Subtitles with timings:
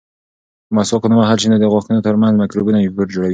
[0.67, 3.29] که مسواک ونه وهل شي، نو د غاښونو ترمنځ مکروبونه کور جوړوي.